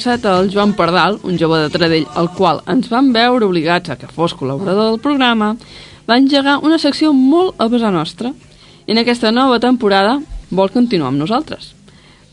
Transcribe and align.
passat 0.00 0.24
el 0.24 0.48
Joan 0.48 0.72
Pardal, 0.72 1.18
un 1.28 1.36
jove 1.36 1.58
de 1.60 1.68
Tradell, 1.68 2.06
al 2.16 2.30
qual 2.32 2.62
ens 2.72 2.88
van 2.88 3.10
veure 3.12 3.44
obligats 3.44 3.92
a 3.92 3.98
que 4.00 4.08
fos 4.08 4.32
col·laborador 4.32 4.94
del 4.94 5.02
programa, 5.04 5.50
va 6.08 6.16
engegar 6.16 6.56
una 6.64 6.78
secció 6.80 7.12
molt 7.12 7.60
a 7.60 7.68
pesar 7.68 7.92
nostra. 7.92 8.32
I 8.86 8.94
en 8.94 9.02
aquesta 9.02 9.28
nova 9.30 9.60
temporada 9.60 10.16
vol 10.48 10.72
continuar 10.72 11.12
amb 11.12 11.20
nosaltres. 11.20 11.74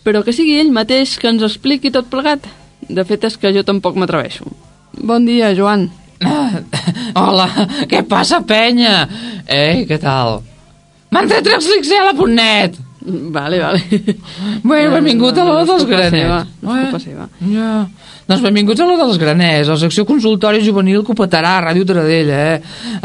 Però 0.08 0.24
que 0.24 0.32
sigui 0.32 0.56
ell 0.62 0.72
mateix 0.72 1.18
que 1.20 1.28
ens 1.28 1.44
expliqui 1.44 1.92
tot 1.92 2.08
plegat. 2.08 2.48
De 2.88 3.04
fet, 3.04 3.28
és 3.28 3.36
que 3.36 3.52
jo 3.52 3.68
tampoc 3.68 4.00
m'atreveixo. 4.00 4.48
Bon 5.04 5.28
dia, 5.28 5.52
Joan. 5.52 5.90
Hola, 7.20 7.52
què 7.92 8.06
passa, 8.08 8.40
penya? 8.48 9.10
Ei, 9.44 9.84
què 9.90 10.00
tal? 10.00 10.40
M'han 11.12 11.28
tret 11.28 11.52
Rexlixela.net! 11.52 12.87
Vale, 13.08 13.60
vale. 13.60 13.80
Bé, 14.68 14.80
benvingut 14.92 15.38
a 15.40 15.46
l'hora 15.48 15.64
dels 15.64 15.86
seva, 16.12 16.42
no 16.62 16.76
és 16.76 16.90
culpa 16.90 17.00
seva. 17.00 17.28
Ja. 17.54 17.72
Doncs 18.28 18.44
benvinguts 18.44 18.84
a 18.84 18.88
l'hora 18.88 19.06
dels 19.06 19.20
graners, 19.22 19.70
la 19.72 19.78
secció 19.80 20.04
consultori 20.08 20.60
juvenil 20.66 21.06
que 21.08 21.16
petarà 21.16 21.54
a 21.56 21.62
Ràdio 21.70 21.88
Taradell, 21.88 22.34
eh? 22.36 22.58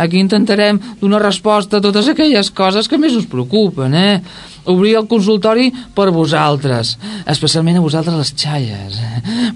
Aquí 0.03 0.19
intentarem 0.19 0.81
donar 0.99 1.23
resposta 1.23 1.79
a 1.79 1.85
totes 1.85 2.11
aquelles 2.11 2.51
coses 2.51 2.91
que 2.91 2.99
més 2.99 3.15
us 3.15 3.29
preocupen, 3.31 3.95
eh? 3.95 4.17
Obrir 4.65 4.95
el 5.01 5.09
consultori 5.11 5.73
per 5.95 6.13
vosaltres, 6.15 6.95
especialment 7.27 7.81
a 7.81 7.83
vosaltres 7.83 8.15
les 8.15 8.31
xalles. 8.39 8.99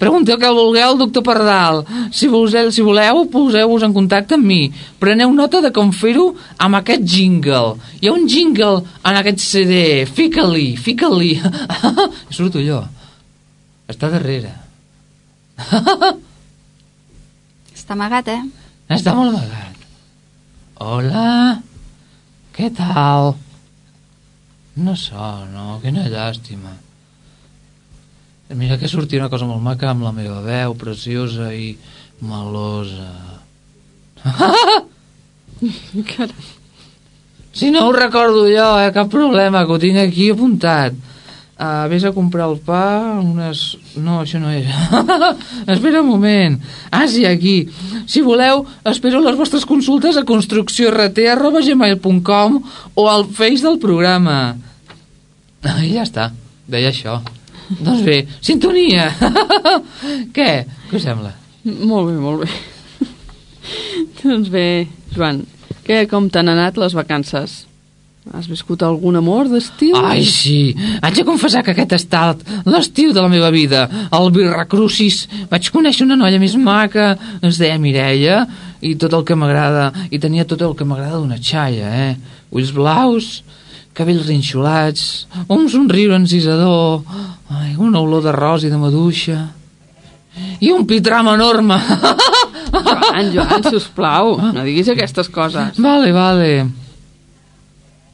Pregunteu 0.01 0.39
que 0.41 0.51
vulgueu 0.51 0.89
al 0.89 0.99
doctor 0.99 1.23
Pardal. 1.23 1.85
Si 2.11 2.27
voleu, 2.27 2.73
si 2.75 2.83
voleu 2.83 3.23
poseu-vos 3.31 3.87
en 3.87 3.95
contacte 3.95 4.35
amb 4.35 4.49
mi. 4.51 4.73
Preneu 4.99 5.31
nota 5.35 5.63
de 5.63 5.71
com 5.71 5.93
fer-ho 5.95 6.33
amb 6.59 6.81
aquest 6.81 7.07
jingle. 7.07 7.77
Hi 8.01 8.11
ha 8.11 8.17
un 8.17 8.27
jingle 8.27 8.83
en 8.83 9.21
aquest 9.23 9.45
CD. 9.47 10.05
Fica-li, 10.11 10.75
fica-li. 10.75 11.37
Surto 12.37 12.59
jo. 12.65 12.83
Està 13.87 14.11
darrere. 14.11 14.51
Està 17.77 17.95
amagat, 17.95 18.35
eh? 18.35 18.43
Està 18.91 19.15
molt 19.15 19.37
amagat. 19.37 19.87
Hola. 20.83 21.63
Què 22.57 22.73
tal? 22.75 23.37
No 24.77 24.93
sono, 24.97 25.79
quina 25.81 26.05
llàstima. 26.13 26.75
Mira 28.55 28.79
que 28.79 28.89
sortia 28.89 29.19
una 29.23 29.31
cosa 29.33 29.47
molt 29.49 29.63
maca 29.65 29.89
amb 29.91 30.03
la 30.05 30.13
meva 30.15 30.43
veu, 30.45 30.75
preciosa 30.79 31.55
i 31.57 31.79
melosa. 32.21 33.41
Carai. 36.13 36.47
Si 37.57 37.73
no 37.73 37.87
ho 37.87 37.93
recordo 37.93 38.45
jo, 38.45 38.79
eh, 38.85 38.93
cap 38.93 39.09
problema, 39.09 39.65
que 39.65 39.73
ho 39.73 39.79
tinc 39.81 39.97
aquí 39.97 40.31
apuntat. 40.31 40.93
Uh, 41.57 41.89
vés 41.89 42.05
a 42.05 42.13
comprar 42.13 42.51
el 42.51 42.59
pa, 42.61 43.17
unes... 43.17 43.81
No, 43.97 44.21
això 44.21 44.37
no 44.37 44.53
era. 44.53 44.77
Espera 45.73 46.03
un 46.03 46.11
moment. 46.11 46.61
Ah, 46.93 47.09
sí, 47.09 47.25
aquí. 47.25 47.65
Si 48.05 48.21
voleu, 48.21 48.69
espero 48.85 49.25
les 49.25 49.41
vostres 49.41 49.65
consultes 49.65 50.21
a 50.21 50.29
construcciórt.gmail.com 50.29 52.61
o 52.93 53.09
al 53.09 53.25
face 53.33 53.65
del 53.65 53.81
programa. 53.81 54.66
I 55.83 55.93
ja 55.97 56.07
està. 56.07 56.31
Deia 56.71 56.91
això. 56.93 57.21
Doncs 57.69 58.03
bé, 58.07 58.21
sintonia. 58.45 59.11
Què? 60.37 60.51
Què 60.91 60.99
us 60.99 61.07
sembla? 61.07 61.33
Molt 61.67 62.11
bé, 62.11 62.17
molt 62.23 62.45
bé. 62.45 62.51
doncs 64.23 64.51
bé, 64.53 64.67
Joan, 65.15 65.43
què, 65.87 66.05
com 66.11 66.29
t'han 66.31 66.53
anat 66.53 66.79
les 66.79 66.95
vacances? 66.95 67.65
Has 68.35 68.49
viscut 68.51 68.83
algun 68.83 69.19
amor 69.19 69.47
d'estiu? 69.47 69.95
Ai, 69.99 70.25
sí. 70.27 70.75
Haig 70.99 71.21
de 71.21 71.25
confessar 71.27 71.63
que 71.63 71.71
aquest 71.75 71.93
ha 71.95 71.99
estat 72.01 72.41
l'estiu 72.67 73.13
de 73.15 73.23
la 73.23 73.31
meva 73.31 73.53
vida. 73.55 73.85
Al 74.11 74.33
Virracrucis 74.35 75.21
vaig 75.51 75.71
conèixer 75.75 76.03
una 76.07 76.19
noia 76.19 76.41
més 76.43 76.57
maca, 76.59 77.13
es 77.47 77.61
deia 77.63 77.79
Mireia, 77.79 78.41
i 78.83 78.97
tot 78.99 79.15
el 79.15 79.23
que 79.27 79.39
m'agrada, 79.39 79.93
i 80.11 80.19
tenia 80.23 80.47
tot 80.47 80.63
el 80.67 80.75
que 80.75 80.87
m'agrada 80.87 81.21
d'una 81.21 81.39
xaia, 81.39 81.93
eh? 82.09 82.41
Ulls 82.51 82.75
blaus, 82.75 83.31
cabells 83.97 84.27
rinxolats, 84.29 85.27
un 85.49 85.69
somriure 85.73 86.17
encisador, 86.21 87.03
ai, 87.49 87.75
una 87.81 88.03
olor 88.05 88.25
d'arròs 88.27 88.67
i 88.67 88.73
de 88.73 88.81
maduixa, 88.81 89.39
i 90.61 90.73
un 90.73 90.85
pitram 90.89 91.31
enorme. 91.33 91.79
Joan, 92.77 93.31
Joan, 93.33 93.63
sisplau, 93.73 94.35
no 94.53 94.65
diguis 94.67 94.91
aquestes 94.93 95.31
coses. 95.33 95.79
vale, 95.81 96.13
vale. 96.13 96.51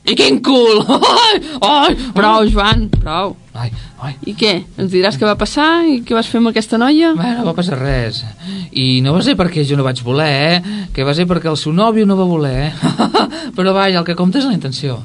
I 0.02 0.16
quin 0.18 0.40
cul! 0.42 0.80
Ai, 0.82 1.36
ai, 1.62 1.92
Prou, 2.14 2.42
Joan, 2.50 2.88
prou. 2.90 3.36
Ai, 3.54 3.68
ai. 4.02 4.16
I 4.26 4.34
què? 4.34 4.52
Ens 4.80 4.90
diràs 4.90 5.14
què 5.18 5.26
va 5.28 5.36
passar 5.38 5.84
i 5.86 6.00
què 6.02 6.16
vas 6.16 6.26
fer 6.26 6.40
amb 6.40 6.50
aquesta 6.50 6.78
noia? 6.80 7.12
Bé, 7.14 7.28
no 7.38 7.44
va 7.46 7.54
passar 7.54 7.78
res. 7.78 8.18
I 8.74 8.98
no 9.04 9.14
va 9.14 9.22
ser 9.22 9.36
perquè 9.38 9.62
jo 9.68 9.78
no 9.78 9.86
vaig 9.86 10.02
voler, 10.02 10.30
eh? 10.56 10.86
Que 10.94 11.06
va 11.06 11.14
ser 11.14 11.28
perquè 11.30 11.50
el 11.52 11.58
seu 11.60 11.70
nòvio 11.76 12.06
no 12.08 12.18
va 12.18 12.26
voler, 12.26 12.54
eh? 12.66 12.72
Però 13.56 13.74
vaja, 13.76 14.00
el 14.00 14.06
que 14.08 14.18
compta 14.18 14.42
és 14.42 14.48
la 14.50 14.56
intenció. 14.58 14.98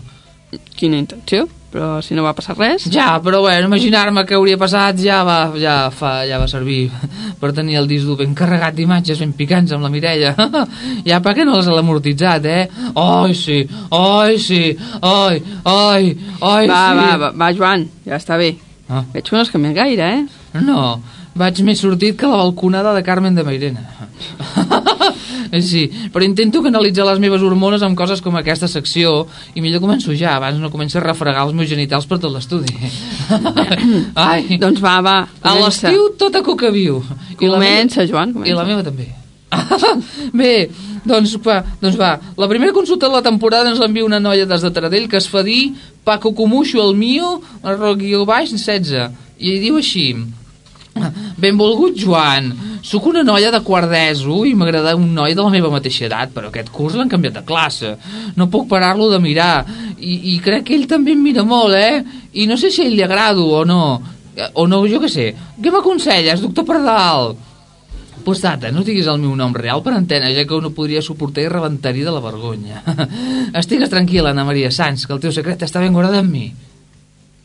Quina 0.78 1.00
intenció? 1.00 1.48
Però 1.68 1.98
si 2.00 2.16
no 2.16 2.24
va 2.24 2.32
passar 2.32 2.56
res... 2.56 2.86
Ja, 2.94 3.18
però 3.20 3.42
bueno, 3.44 3.68
imaginar-me 3.68 4.24
què 4.26 4.38
hauria 4.38 4.56
passat 4.60 5.02
ja 5.04 5.20
va, 5.28 5.52
ja, 5.60 5.90
fa, 5.92 6.22
ja 6.26 6.40
va 6.40 6.48
servir 6.48 6.86
per 7.42 7.52
tenir 7.58 7.76
el 7.82 7.90
disc 7.90 8.08
dur 8.08 8.16
ben 8.22 8.32
carregat 8.38 8.78
d'imatges 8.78 9.20
ben 9.20 9.34
picants 9.36 9.76
amb 9.76 9.84
la 9.84 9.92
Mireia. 9.92 10.32
ja 11.10 11.20
per 11.24 11.36
què 11.36 11.46
no 11.46 11.58
les 11.58 11.68
ha 11.68 11.76
amortitzat, 11.82 12.48
eh? 12.48 12.64
Ai, 13.04 13.36
sí, 13.36 13.60
ai, 13.92 14.40
sí, 14.40 14.64
ai, 15.02 15.44
ai, 15.68 16.16
ai, 16.40 16.72
va, 16.72 16.82
sí. 16.88 17.04
va, 17.04 17.12
va, 17.26 17.34
va, 17.44 17.52
Joan, 17.60 17.86
ja 18.08 18.16
està 18.22 18.40
bé. 18.40 18.54
Ah. 18.88 19.04
Veig 19.12 19.28
que 19.28 19.36
no 19.36 19.44
has 19.44 19.52
canviat 19.52 19.76
gaire, 19.76 20.12
eh? 20.22 20.64
No, 20.64 20.90
vaig 21.38 21.60
més 21.68 21.84
sortit 21.84 22.16
que 22.18 22.32
la 22.32 22.40
balconada 22.46 22.96
de 22.96 23.04
Carmen 23.04 23.36
de 23.36 23.44
Mairena. 23.44 23.97
sí, 25.62 25.84
però 26.14 26.26
intento 26.26 26.62
canalitzar 26.66 27.06
les 27.08 27.20
meves 27.24 27.44
hormones 27.46 27.84
amb 27.86 27.98
coses 27.98 28.22
com 28.24 28.36
aquesta 28.40 28.70
secció 28.72 29.26
i 29.56 29.64
millor 29.64 29.82
començo 29.84 30.16
ja, 30.18 30.36
abans 30.38 30.60
no 30.62 30.72
començo 30.74 31.00
a 31.00 31.06
refregar 31.06 31.46
els 31.48 31.56
meus 31.58 31.70
genitals 31.70 32.08
per 32.10 32.20
tot 32.24 32.34
l'estudi. 32.34 32.74
Ai, 34.28 34.58
Doncs 34.60 34.82
va, 34.84 34.98
va, 35.06 35.18
a 35.42 35.54
comença. 35.54 35.88
l'estiu 35.88 36.10
tota 36.20 36.44
cuca 36.46 36.72
viu. 36.74 37.02
I 37.38 37.48
la 37.48 37.58
Comença, 37.58 38.06
Joan, 38.10 38.34
meva, 38.34 38.40
comença. 38.40 38.52
I 38.52 38.58
la 38.58 38.68
meva 38.68 38.84
també. 38.86 39.08
Bé, 40.40 40.54
doncs 41.08 41.38
va, 41.44 41.62
doncs 41.82 41.96
va. 42.00 42.18
La 42.36 42.50
primera 42.52 42.74
consulta 42.76 43.08
de 43.08 43.16
la 43.16 43.24
temporada 43.24 43.70
ens 43.72 43.80
l'envia 43.80 44.06
una 44.06 44.20
noia 44.20 44.48
des 44.50 44.66
de 44.66 44.72
Taradell 44.76 45.08
que 45.08 45.22
es 45.22 45.30
fa 45.32 45.44
dir 45.46 45.72
Paco 46.04 46.34
Comuxo 46.36 46.82
el 46.84 46.96
mio, 47.00 47.38
el 47.64 47.86
guió 48.02 48.26
baix 48.28 48.52
16. 48.52 49.08
I 49.40 49.60
diu 49.64 49.80
així... 49.80 50.10
Benvolgut 51.38 51.94
Joan, 52.02 52.48
sóc 52.86 53.08
una 53.10 53.24
noia 53.26 53.52
de 53.54 53.62
quart 53.66 53.90
d'ESO 53.92 54.42
i 54.48 54.54
m'agrada 54.58 54.96
un 54.98 55.10
noi 55.16 55.36
de 55.38 55.44
la 55.44 55.54
meva 55.54 55.72
mateixa 55.74 56.06
edat, 56.08 56.34
però 56.36 56.52
aquest 56.52 56.70
curs 56.74 56.98
l'han 56.98 57.10
canviat 57.12 57.40
de 57.40 57.46
classe. 57.48 57.96
No 58.36 58.50
puc 58.54 58.68
parar-lo 58.70 59.10
de 59.12 59.20
mirar 59.24 59.66
i, 59.98 60.34
i 60.34 60.38
crec 60.44 60.68
que 60.68 60.78
ell 60.78 60.88
també 60.90 61.16
em 61.16 61.24
mira 61.24 61.46
molt, 61.48 61.76
eh? 61.76 62.04
I 62.34 62.48
no 62.50 62.58
sé 62.60 62.72
si 62.72 62.84
a 62.84 62.88
ell 62.88 62.98
li 62.98 63.04
agrado 63.06 63.48
o 63.48 63.64
no. 63.66 63.82
O 64.54 64.68
no, 64.70 64.84
jo 64.86 65.02
què 65.02 65.10
sé. 65.10 65.28
Què 65.58 65.74
m'aconselles, 65.74 66.44
doctor 66.44 66.68
Pardal? 66.68 67.34
Posat, 68.28 68.68
eh? 68.68 68.74
no 68.76 68.84
diguis 68.84 69.08
el 69.08 69.22
meu 69.22 69.34
nom 69.40 69.54
real 69.56 69.82
per 69.86 69.94
antena, 69.96 70.30
ja 70.36 70.44
que 70.46 70.60
no 70.62 70.74
podria 70.76 71.02
suportar 71.02 71.46
i 71.46 71.50
rebentaria 71.52 72.06
de 72.06 72.14
la 72.14 72.22
vergonya. 72.24 72.84
Estigues 73.62 73.94
tranquil·la, 73.94 74.34
Anna 74.36 74.44
Maria 74.48 74.72
Sanz, 74.74 75.08
que 75.08 75.16
el 75.16 75.24
teu 75.24 75.32
secret 75.32 75.64
està 75.64 75.80
ben 75.80 75.96
guardat 75.96 76.20
amb 76.20 76.34
mi. 76.34 76.50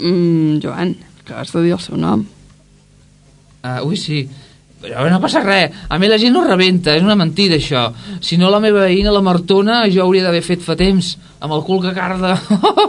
Mm, 0.02 0.58
Joan, 0.64 0.96
que 1.24 1.36
has 1.38 1.52
de 1.54 1.62
dir 1.62 1.76
el 1.76 1.82
seu 1.84 1.96
nom. 2.00 2.24
Uh, 3.62 3.78
ui, 3.86 3.96
sí. 3.96 4.24
No 4.82 5.20
passa 5.22 5.42
res. 5.44 5.76
A 5.88 5.98
mi 5.98 6.08
la 6.10 6.18
gent 6.18 6.34
no 6.34 6.42
rebenta, 6.42 6.96
és 6.96 7.04
una 7.06 7.14
mentida, 7.18 7.54
això. 7.54 7.84
Si 8.20 8.38
no, 8.38 8.50
la 8.50 8.58
meva 8.62 8.82
veïna, 8.88 9.12
la 9.14 9.22
Martona, 9.22 9.84
jo 9.92 10.02
hauria 10.02 10.24
d'haver 10.26 10.42
fet 10.42 10.64
fa 10.64 10.74
temps, 10.78 11.14
amb 11.38 11.54
el 11.54 11.62
cul 11.66 11.82
que 11.84 11.94
carda. 11.94 12.34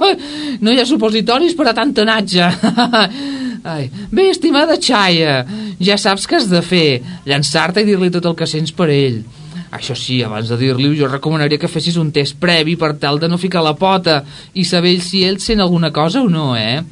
no 0.63 0.73
hi 0.73 0.81
ha 0.81 0.87
supositoris 0.89 1.53
per 1.59 1.69
a 1.69 1.75
tant 1.77 1.93
anatge. 2.01 2.49
Ai. 3.75 3.87
Bé, 4.11 4.27
estimada 4.31 4.79
Xaia, 4.81 5.43
ja 5.79 5.99
saps 6.01 6.25
què 6.27 6.41
has 6.41 6.49
de 6.51 6.63
fer, 6.65 6.99
llançar-te 7.29 7.83
i 7.83 7.87
dir-li 7.87 8.11
tot 8.11 8.25
el 8.27 8.35
que 8.39 8.49
sents 8.49 8.73
per 8.75 8.89
ell. 8.91 9.21
Això 9.73 9.95
sí, 9.97 10.19
abans 10.21 10.49
de 10.51 10.57
dir-li 10.59 10.91
jo 10.97 11.07
recomanaria 11.09 11.61
que 11.61 11.71
fessis 11.71 11.95
un 11.97 12.11
test 12.13 12.37
previ 12.41 12.75
per 12.77 12.91
tal 13.01 13.17
de 13.21 13.29
no 13.29 13.39
ficar 13.41 13.63
la 13.65 13.73
pota 13.77 14.19
i 14.53 14.65
saber 14.69 14.99
si 15.01 15.23
ell 15.25 15.39
sent 15.41 15.63
alguna 15.63 15.89
cosa 15.93 16.21
o 16.21 16.29
no, 16.29 16.51
eh? 16.57 16.83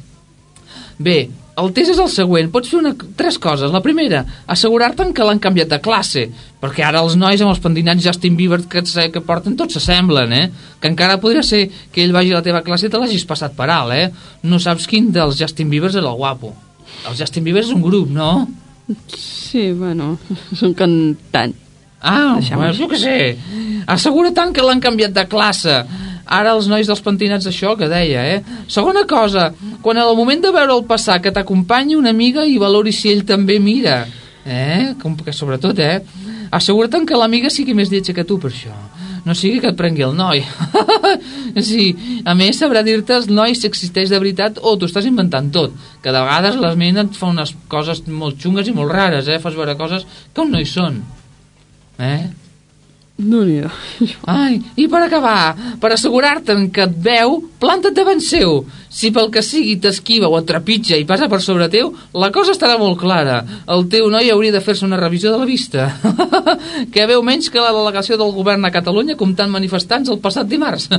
Bé, 0.98 1.18
el 1.60 1.72
test 1.76 1.92
és 1.92 2.00
el 2.00 2.08
següent. 2.08 2.48
Pots 2.52 2.70
fer 2.72 2.78
una, 2.80 2.92
tres 3.18 3.36
coses. 3.42 3.72
La 3.74 3.82
primera, 3.84 4.22
assegurar-te'n 4.54 5.12
que 5.16 5.26
l'han 5.26 5.40
canviat 5.42 5.70
de 5.72 5.80
classe, 5.84 6.26
perquè 6.62 6.86
ara 6.86 7.02
els 7.04 7.16
nois 7.20 7.40
amb 7.42 7.52
els 7.52 7.60
pendinats 7.62 8.04
Justin 8.04 8.38
Bieber 8.38 8.62
que, 8.70 8.84
que 8.84 9.24
porten 9.26 9.56
tots 9.58 9.76
s'assemblen, 9.76 10.32
eh? 10.32 10.46
Que 10.80 10.92
encara 10.92 11.20
podria 11.20 11.44
ser 11.46 11.66
que 11.92 12.04
ell 12.04 12.14
vagi 12.16 12.32
a 12.32 12.40
la 12.40 12.46
teva 12.46 12.64
classe 12.64 12.88
i 12.88 12.92
te 12.92 13.00
l'hagis 13.00 13.26
passat 13.28 13.56
per 13.58 13.68
alt, 13.70 13.92
eh? 13.92 14.08
No 14.48 14.60
saps 14.62 14.88
quin 14.88 15.10
dels 15.12 15.36
Justin 15.40 15.70
Biebers 15.72 15.98
era 16.00 16.08
el 16.08 16.20
guapo. 16.20 16.54
El 17.08 17.18
Justin 17.18 17.44
Bieber 17.44 17.64
és 17.66 17.74
un 17.74 17.84
grup, 17.84 18.08
no? 18.10 18.46
Sí, 19.12 19.70
bueno, 19.76 20.16
és 20.52 20.62
un 20.64 20.72
cantant. 20.76 21.52
Ah, 22.02 22.40
jo 22.74 22.88
què 22.90 22.98
sé. 22.98 23.16
Assegura 23.86 24.32
tant 24.34 24.50
que 24.54 24.64
l'han 24.64 24.80
canviat 24.82 25.12
de 25.14 25.22
classe. 25.30 25.76
Ara 26.26 26.54
els 26.56 26.68
nois 26.70 26.86
dels 26.86 27.02
pentinats 27.02 27.46
això 27.50 27.74
que 27.78 27.88
deia, 27.90 28.24
eh? 28.36 28.64
Segona 28.70 29.04
cosa, 29.10 29.50
quan 29.82 29.98
el 29.98 30.16
moment 30.16 30.42
de 30.44 30.52
veure'l 30.54 30.84
passar 30.88 31.20
que 31.22 31.32
t'acompanyi 31.34 31.96
una 31.98 32.12
amiga 32.14 32.46
i 32.46 32.58
valori 32.62 32.92
si 32.94 33.10
ell 33.12 33.24
també 33.26 33.58
mira. 33.60 34.04
Eh? 34.46 34.94
Com 35.02 35.16
que 35.18 35.34
sobretot, 35.34 35.78
eh? 35.78 36.00
Assegura-te'n 36.52 37.06
que 37.08 37.18
l'amiga 37.18 37.50
sigui 37.50 37.74
més 37.74 37.90
lletja 37.90 38.14
que 38.14 38.26
tu 38.28 38.38
per 38.38 38.50
això. 38.50 38.74
No 39.24 39.36
sigui 39.38 39.60
que 39.62 39.70
et 39.70 39.78
prengui 39.78 40.02
el 40.02 40.16
noi. 40.18 40.42
sí, 41.70 41.92
a 42.26 42.34
més 42.34 42.58
sabrà 42.58 42.82
dir-te 42.82 43.14
els 43.14 43.28
nois 43.30 43.60
si 43.60 43.68
existeix 43.70 44.10
de 44.10 44.18
veritat 44.18 44.58
o 44.58 44.74
t'ho 44.74 44.88
estàs 44.90 45.06
inventant 45.06 45.52
tot. 45.54 45.76
Que 46.02 46.10
de 46.10 46.18
vegades 46.18 46.58
les 46.58 46.78
mines 46.78 47.06
et 47.06 47.18
fa 47.18 47.30
unes 47.30 47.54
coses 47.70 48.02
molt 48.10 48.42
xungues 48.42 48.68
i 48.68 48.74
molt 48.74 48.90
rares, 48.90 49.30
eh? 49.30 49.38
Fas 49.42 49.58
veure 49.58 49.78
coses 49.78 50.06
que 50.34 50.46
no 50.48 50.58
hi 50.58 50.66
són. 50.66 50.98
Eh? 52.02 52.41
No 53.22 53.42
n'hi 53.46 53.60
ha. 53.62 53.70
Ai, 54.32 54.58
i 54.76 54.88
per 54.90 55.04
acabar, 55.06 55.76
per 55.80 55.92
assegurar-te'n 55.94 56.68
que 56.74 56.86
et 56.88 56.96
veu, 57.06 57.38
planta't 57.62 57.96
davant 57.96 58.22
seu. 58.24 58.62
Si 58.92 59.08
pel 59.08 59.30
que 59.32 59.40
sigui 59.40 59.78
t'esquiva 59.80 60.28
o 60.28 60.36
et 60.36 60.44
trepitja 60.44 60.98
i 61.00 61.06
passa 61.08 61.24
per 61.32 61.38
sobre 61.40 61.70
teu, 61.72 61.94
la 62.12 62.28
cosa 62.34 62.52
estarà 62.52 62.74
molt 62.76 62.98
clara. 63.00 63.38
El 63.72 63.86
teu 63.92 64.10
noi 64.12 64.28
hauria 64.28 64.52
de 64.52 64.60
fer-se 64.60 64.84
una 64.84 64.98
revisió 65.00 65.32
de 65.32 65.38
la 65.40 65.48
vista. 65.48 65.86
que 66.92 67.06
veu 67.08 67.24
menys 67.24 67.48
que 67.48 67.62
la 67.62 67.72
delegació 67.72 68.18
del 68.20 68.34
govern 68.36 68.68
a 68.68 68.72
Catalunya 68.74 69.16
comptant 69.16 69.48
manifestants 69.54 70.12
el 70.12 70.20
passat 70.20 70.50
dimarts. 70.50 70.90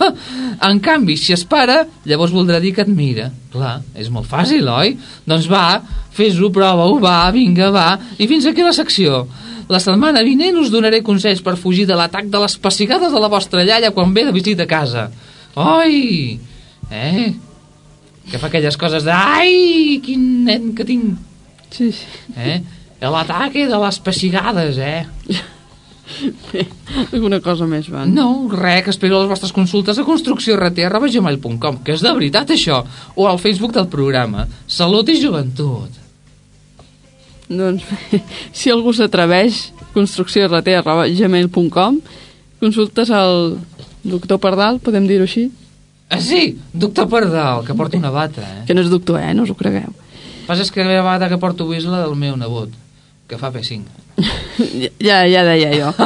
en 0.70 0.80
canvi, 0.80 1.18
si 1.20 1.36
es 1.36 1.44
para, 1.44 1.82
llavors 2.08 2.32
voldrà 2.32 2.62
dir 2.64 2.72
que 2.78 2.86
et 2.86 2.92
mira. 2.92 3.28
Clar, 3.52 3.76
és 3.92 4.08
molt 4.08 4.30
fàcil, 4.30 4.64
oi? 4.72 4.96
Doncs 5.28 5.50
va, 5.52 5.82
fes-ho, 6.16 6.48
prova-ho, 6.48 6.96
va, 7.04 7.18
vinga, 7.36 7.68
va. 7.74 7.90
I 8.16 8.30
fins 8.30 8.48
aquí 8.48 8.64
la 8.64 8.72
secció. 8.72 9.26
La 9.68 9.82
setmana 9.84 10.24
vinent 10.24 10.56
us 10.64 10.72
donaré 10.72 11.04
consells 11.04 11.44
per 11.44 11.58
fugir 11.60 11.84
de 11.88 12.00
l'atac 12.00 12.32
de 12.32 12.40
les 12.40 12.56
pessigades 12.56 13.12
de 13.12 13.20
la 13.20 13.32
vostra 13.32 13.68
llaia 13.68 13.92
quan 13.92 14.16
ve 14.16 14.24
de 14.24 14.32
visita 14.32 14.64
a 14.64 14.70
casa. 14.70 15.06
Oi! 15.60 16.53
Eh? 16.94 17.34
Que 18.30 18.40
fa 18.40 18.48
aquelles 18.48 18.78
coses 18.80 19.04
de... 19.04 19.12
Ai, 19.12 20.00
quin 20.04 20.22
nen 20.46 20.72
que 20.76 20.84
tinc! 20.88 21.18
Sí, 21.74 21.90
sí. 21.92 22.06
Eh? 22.38 22.60
L'ataque 23.04 23.66
de 23.68 23.78
les 23.82 23.98
pessigades, 24.00 24.78
eh? 24.78 25.04
Alguna 27.12 27.40
cosa 27.44 27.66
més, 27.68 27.86
Joan? 27.88 28.14
No, 28.14 28.48
res, 28.52 28.84
que 28.84 28.90
espero 28.94 29.20
les 29.20 29.30
vostres 29.30 29.52
consultes 29.56 29.98
a 29.98 30.04
construcciort.gmail.com, 30.06 31.74
que 31.84 31.92
és 31.96 32.02
de 32.04 32.12
veritat 32.16 32.50
això, 32.54 32.76
o 33.16 33.22
al 33.28 33.38
Facebook 33.42 33.72
del 33.76 33.88
programa. 33.92 34.40
Salut 34.70 35.08
i 35.10 35.20
joventut. 35.20 35.90
Doncs 37.48 37.82
bé, 37.88 38.22
si 38.56 38.70
algú 38.72 38.92
s'atreveix, 38.96 39.54
construcciort.gmail.com 39.96 41.92
consultes 42.64 43.08
al 43.12 43.58
doctor 44.04 44.38
Pardal, 44.40 44.78
podem 44.80 45.06
dir-ho 45.08 45.24
així? 45.28 45.50
Ah, 46.08 46.20
sí, 46.20 46.58
doctor 46.72 47.08
Pardal, 47.08 47.64
que 47.64 47.74
porta 47.74 47.96
una 47.96 48.10
bata, 48.10 48.42
eh? 48.42 48.64
Que 48.68 48.74
no 48.74 48.82
és 48.84 48.90
doctor, 48.92 49.20
eh? 49.20 49.34
No 49.34 49.42
us 49.46 49.50
ho 49.50 49.56
cregueu. 49.58 49.92
Passa 50.46 50.62
és 50.62 50.70
que 50.70 50.84
la 50.84 51.02
bata 51.02 51.28
que 51.30 51.38
porto 51.40 51.64
avui 51.64 51.78
és 51.80 51.86
la 51.88 52.02
del 52.04 52.14
meu 52.20 52.36
nebot, 52.36 52.70
que 53.28 53.38
fa 53.40 53.52
P5. 53.54 53.82
Ja, 55.02 55.24
ja 55.26 55.42
deia 55.42 55.72
jo. 55.74 55.88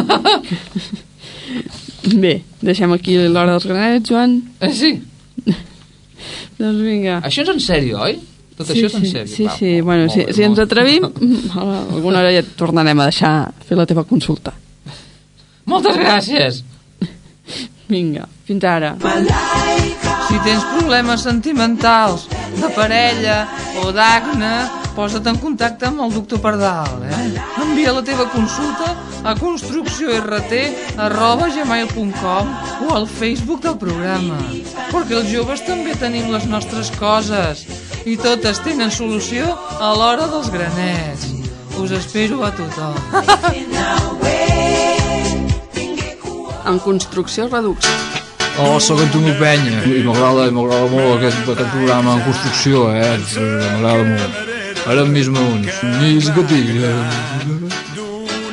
Bé, 2.22 2.38
deixem 2.64 2.92
aquí 2.94 3.18
l'hora 3.18 3.52
dels 3.56 3.66
granets, 3.68 4.08
Joan. 4.08 4.38
Eh, 4.64 4.70
sí? 4.72 4.94
Doncs 6.60 6.80
vinga. 6.80 7.18
Això 7.26 7.44
és 7.44 7.50
en 7.52 7.60
sèrio, 7.60 7.98
oi? 8.06 8.16
Tot 8.56 8.70
sí, 8.70 8.78
això 8.78 8.88
és 8.88 8.96
en 8.96 9.04
sí, 9.04 9.10
sèrio. 9.12 9.34
Sí, 9.34 9.44
Va, 9.44 9.58
sí, 9.58 9.74
bueno, 9.82 10.06
molt 10.06 10.14
si, 10.14 10.24
bé, 10.24 10.32
si 10.38 10.46
ens 10.46 10.62
atrevim, 10.62 11.04
alguna 11.58 12.22
hora 12.22 12.32
ja 12.32 12.40
et 12.42 12.48
tornarem 12.58 12.98
a 13.02 13.10
deixar 13.10 13.34
fer 13.68 13.76
la 13.78 13.86
teva 13.90 14.06
consulta. 14.08 14.54
Moltes 15.68 15.98
gràcies! 16.00 16.62
Vinga, 17.88 18.26
fins 18.44 18.64
ara. 18.68 18.96
Si 20.28 20.36
tens 20.44 20.64
problemes 20.74 21.24
sentimentals, 21.24 22.28
de 22.60 22.68
parella 22.76 23.38
o 23.82 23.92
d'acne, 23.96 24.52
posa't 24.98 25.28
en 25.30 25.38
contacte 25.38 25.86
amb 25.88 26.02
el 26.04 26.12
doctor 26.12 26.40
Pardal, 26.42 27.04
eh? 27.06 27.18
Envia 27.62 27.94
la 27.94 28.02
teva 28.04 28.26
consulta 28.32 28.92
a 29.24 29.34
construcciort 29.38 30.52
arroba 30.98 31.48
gmail.com 31.54 32.54
o 32.88 32.94
al 32.94 33.06
Facebook 33.06 33.62
del 33.62 33.78
programa. 33.78 34.38
Perquè 34.90 35.20
els 35.20 35.30
joves 35.30 35.62
també 35.66 35.94
tenim 35.96 36.32
les 36.34 36.48
nostres 36.50 36.90
coses 36.98 37.64
i 38.04 38.16
totes 38.16 38.60
tenen 38.64 38.90
solució 38.90 39.54
a 39.78 39.94
l'hora 39.94 40.26
dels 40.28 40.50
granets. 40.50 41.30
Us 41.78 41.94
espero 41.94 42.42
a 42.44 42.50
tothom. 42.50 44.34
En 46.68 46.78
construcció 46.78 47.48
Redux. 47.48 47.86
Oh, 48.60 48.78
sóc 48.78 49.00
Antonio 49.00 49.32
Penya 49.38 49.78
i 49.88 50.02
m'agrada 50.04 50.50
m'agrada 50.52 50.88
molt 50.92 51.14
aquest, 51.14 51.46
aquest 51.48 51.70
programa 51.72 52.16
en 52.18 52.24
construcció, 52.26 52.82
eh? 52.92 53.16
M'agrada 53.40 54.04
molt. 54.04 54.34
Ara 54.92 55.04
mesmo 55.08 55.40
uns. 55.54 55.78
Ni 55.96 56.18
que 56.20 56.44
tinc. 56.50 56.68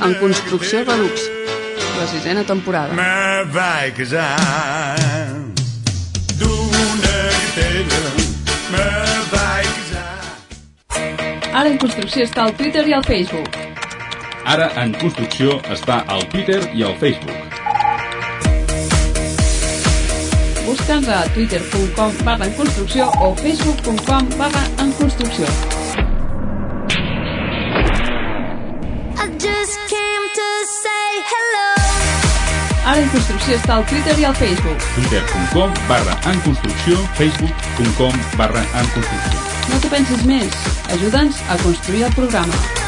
En 0.06 0.16
construcció 0.22 0.86
Redux. 0.86 1.26
La 2.00 2.08
sisena 2.08 2.44
temporada. 2.44 2.96
Wijken 3.52 4.06
zijn. 4.06 5.54
Doen 6.38 7.04
er 7.04 7.36
tegen. 7.56 8.06
Maar 8.72 9.20
wijken 9.32 9.86
zijn. 9.92 11.54
Ara 11.54 11.70
en 11.70 11.78
construcció 11.78 12.24
està 12.24 12.48
al 12.48 12.56
Twitter 12.56 12.88
i 12.88 12.94
al 12.94 13.04
Facebook. 13.04 13.60
Ara 14.46 14.72
en 14.80 14.96
construcció 15.02 15.60
està 15.68 16.04
al 16.08 16.28
Twitter 16.32 16.62
i 16.72 16.84
al 16.84 16.96
Facebook. 17.04 17.55
Busca'ns 20.66 21.08
a 21.08 21.24
twitter.com 21.34 22.12
barra 22.24 22.46
en 22.46 22.54
construcció 22.54 23.12
o 23.22 23.36
facebook.com 23.36 24.30
barra 24.38 24.64
en 24.80 24.92
construcció. 24.94 25.46
I 29.16 29.28
just 29.38 29.78
came 29.92 30.26
to 30.38 30.48
say 30.70 31.10
hello. 31.32 31.68
Ara 32.86 33.02
en 33.02 33.10
construcció 33.10 33.60
està 33.60 33.76
al 33.76 33.86
Twitter 33.86 34.18
i 34.20 34.26
al 34.26 34.36
Facebook. 34.36 34.88
twitter.com 34.96 35.74
barra 35.88 36.18
en 36.32 36.42
construcció, 36.48 36.98
facebook.com 37.22 38.18
barra 38.38 38.66
en 38.74 38.90
construcció. 38.96 39.46
No 39.70 39.80
t'ho 39.82 39.94
pensis 39.94 40.26
més. 40.26 40.58
Ajuda'ns 40.98 41.46
a 41.50 41.58
construir 41.62 42.04
el 42.10 42.14
programa. 42.18 42.85